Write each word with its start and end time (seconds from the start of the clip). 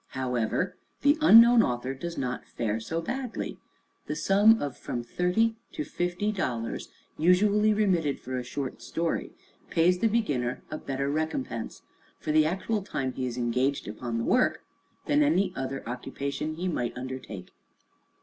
However, 0.17 0.77
the 1.03 1.15
unknown 1.21 1.61
author 1.61 1.93
does 1.93 2.17
not 2.17 2.47
fare 2.47 2.79
so 2.79 3.01
badly. 3.03 3.59
The 4.07 4.15
sum 4.15 4.59
of 4.59 4.75
from 4.75 5.03
thirty 5.03 5.57
to 5.73 5.83
fifty 5.83 6.31
dollars 6.31 6.89
usually 7.19 7.71
remitted 7.71 8.19
for 8.19 8.35
a 8.39 8.43
short 8.43 8.81
story 8.81 9.31
pays 9.69 9.99
the 9.99 10.07
beginner 10.07 10.63
a 10.71 10.79
better 10.79 11.07
recompense, 11.11 11.83
for 12.17 12.31
the 12.31 12.47
actual 12.47 12.81
time 12.81 13.13
he 13.13 13.27
is 13.27 13.37
engaged 13.37 13.87
upon 13.87 14.17
the 14.17 14.23
work, 14.25 14.63
than 15.05 15.21
any 15.21 15.53
other 15.55 15.87
occupation 15.87 16.55
he 16.55 16.67
might 16.67 16.97
undertake." 16.97 17.51